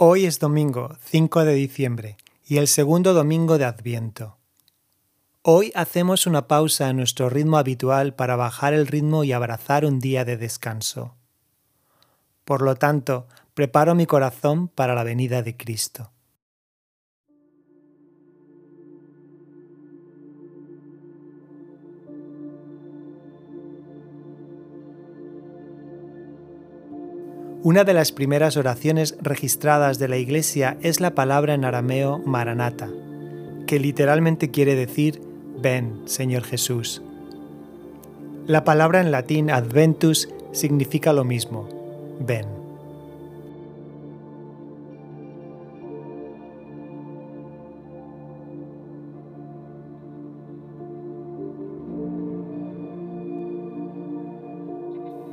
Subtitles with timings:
[0.00, 4.36] Hoy es domingo 5 de diciembre y el segundo domingo de Adviento.
[5.42, 9.98] Hoy hacemos una pausa en nuestro ritmo habitual para bajar el ritmo y abrazar un
[9.98, 11.16] día de descanso.
[12.44, 16.12] Por lo tanto, preparo mi corazón para la venida de Cristo.
[27.64, 32.88] Una de las primeras oraciones registradas de la Iglesia es la palabra en arameo Maranata,
[33.66, 35.20] que literalmente quiere decir
[35.60, 37.02] Ven, Señor Jesús.
[38.46, 41.68] La palabra en latín Adventus significa lo mismo,
[42.20, 42.57] ven.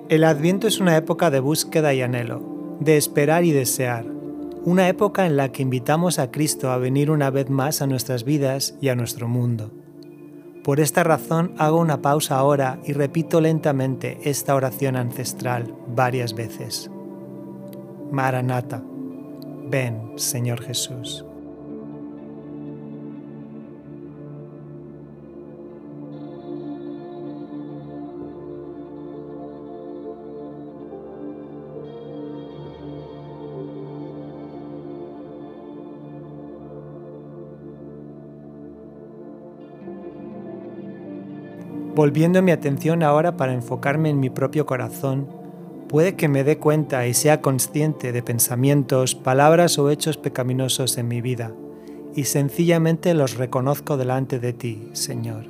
[0.07, 4.05] El Adviento es una época de búsqueda y anhelo, de esperar y desear,
[4.63, 8.23] una época en la que invitamos a Cristo a venir una vez más a nuestras
[8.23, 9.71] vidas y a nuestro mundo.
[10.63, 16.91] Por esta razón hago una pausa ahora y repito lentamente esta oración ancestral varias veces.
[18.11, 18.83] Maranata,
[19.71, 21.25] ven Señor Jesús.
[41.95, 45.29] Volviendo mi atención ahora para enfocarme en mi propio corazón,
[45.87, 51.07] puede que me dé cuenta y sea consciente de pensamientos, palabras o hechos pecaminosos en
[51.07, 51.53] mi vida,
[52.13, 55.45] y sencillamente los reconozco delante de ti, Señor,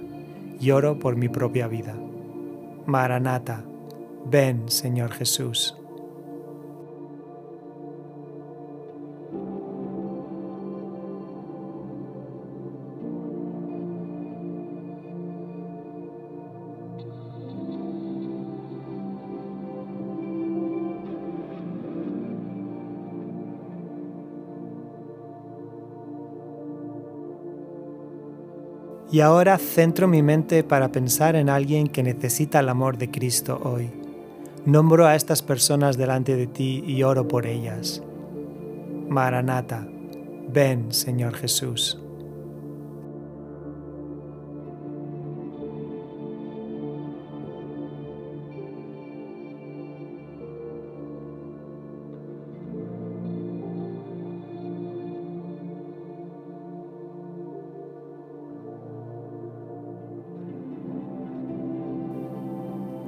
[0.60, 1.96] y oro por mi propia vida.
[2.86, 3.64] Maranata,
[4.30, 5.76] ven, Señor Jesús.
[29.12, 33.62] Y ahora centro mi mente para pensar en alguien que necesita el amor de Cristo
[33.64, 33.92] hoy.
[34.66, 38.02] Nombro a estas personas delante de ti y oro por ellas.
[39.08, 39.88] Maranata,
[40.52, 42.05] ven Señor Jesús.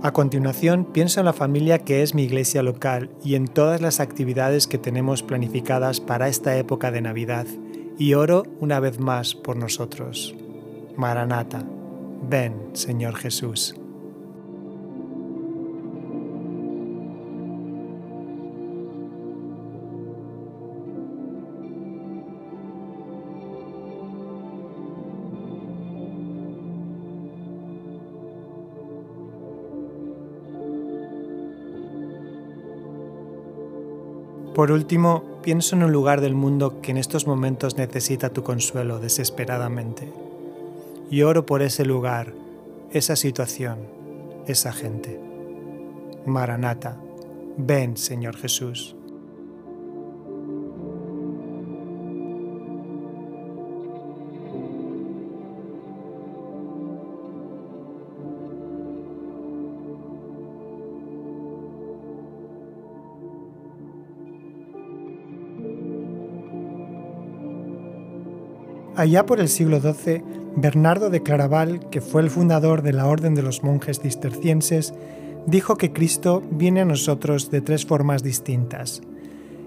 [0.03, 3.99] A continuación, pienso en la familia que es mi iglesia local y en todas las
[3.99, 7.47] actividades que tenemos planificadas para esta época de Navidad
[7.97, 10.35] y oro una vez más por nosotros.
[10.95, 11.63] Maranata,
[12.29, 13.75] ven, Señor Jesús.
[34.57, 38.97] Por último, pienso en un lugar del mundo que en estos momentos necesita tu consuelo
[38.97, 40.11] desesperadamente.
[41.11, 42.33] Y oro por ese lugar,
[42.91, 43.77] esa situación,
[44.47, 45.21] esa gente.
[46.25, 46.97] Maranata,
[47.55, 48.96] ven Señor Jesús.
[68.97, 70.23] Allá por el siglo XII,
[70.55, 74.91] Bernardo de Claraval, que fue el fundador de la Orden de los Monjes Cistercienses,
[75.45, 79.03] dijo que Cristo viene a nosotros de tres formas distintas.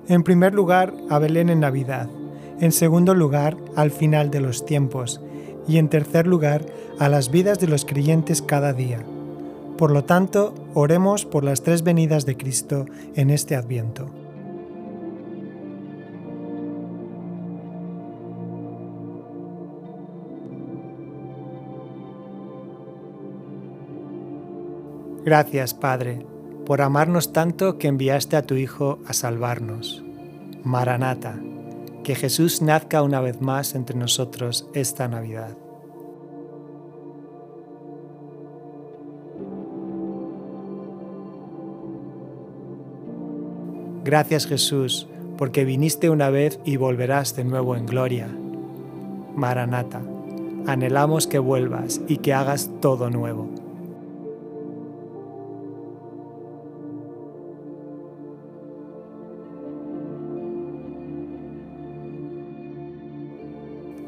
[0.08, 2.10] En primer lugar, a Belén en Navidad,
[2.58, 5.20] en segundo lugar, al final de los tiempos,
[5.68, 6.66] y en tercer lugar,
[6.98, 8.98] a las vidas de los creyentes cada día.
[9.78, 12.84] Por lo tanto, oremos por las tres venidas de Cristo
[13.14, 14.10] en este adviento.
[25.24, 26.24] Gracias, Padre,
[26.64, 30.02] por amarnos tanto que enviaste a tu Hijo a salvarnos.
[30.64, 31.38] Maranata,
[32.04, 35.56] que Jesús nazca una vez más entre nosotros esta Navidad.
[44.04, 45.06] Gracias Jesús
[45.36, 48.28] porque viniste una vez y volverás de nuevo en gloria.
[49.34, 50.02] Maranata,
[50.66, 53.69] anhelamos que vuelvas y que hagas todo nuevo.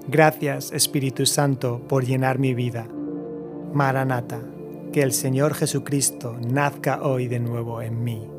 [0.09, 2.89] Gracias, Espíritu Santo, por llenar mi vida.
[3.73, 4.41] Maranata,
[4.93, 8.32] que el Señor Jesucristo nazca hoy de nuevo en mí.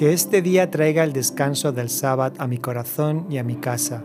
[0.00, 4.02] Que este día traiga el descanso del sábado a mi corazón y a mi casa.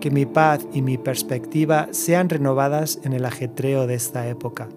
[0.00, 4.70] Que mi paz y mi perspectiva sean renovadas en el ajetreo de esta época.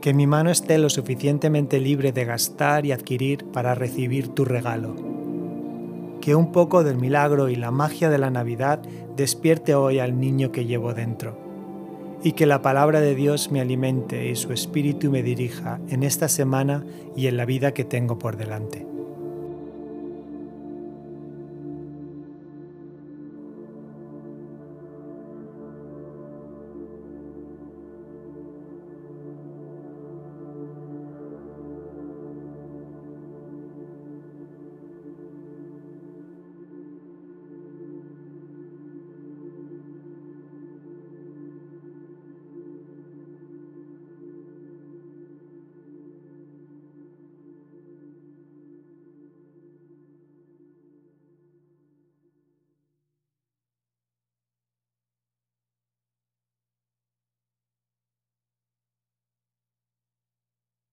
[0.00, 4.96] Que mi mano esté lo suficientemente libre de gastar y adquirir para recibir tu regalo.
[6.20, 8.82] Que un poco del milagro y la magia de la Navidad
[9.14, 11.38] despierte hoy al niño que llevo dentro.
[12.24, 16.28] Y que la palabra de Dios me alimente y su espíritu me dirija en esta
[16.28, 16.84] semana
[17.14, 18.89] y en la vida que tengo por delante.